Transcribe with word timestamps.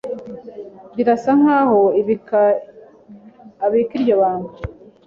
Birasa 0.95 1.31
nkaho 1.39 1.79
abika 3.67 3.93
iryo 3.97 4.15
banga. 4.21 4.53